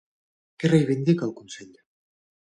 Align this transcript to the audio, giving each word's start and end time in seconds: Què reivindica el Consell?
Què 0.61 0.71
reivindica 0.71 1.27
el 1.27 1.33
Consell? 1.41 1.75